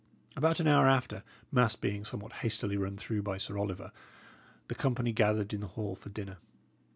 About 0.35 0.59
an 0.59 0.67
hour 0.67 0.87
after, 0.87 1.23
mass 1.51 1.75
being 1.75 2.03
somewhat 2.05 2.33
hastily 2.41 2.75
run 2.75 2.97
through 2.97 3.21
by 3.21 3.37
Sir 3.37 3.55
Oliver, 3.55 3.91
the 4.67 4.73
company 4.73 5.13
gathered 5.13 5.53
in 5.53 5.61
the 5.61 5.67
hall 5.77 5.95
for 5.95 6.09
dinner. 6.09 6.37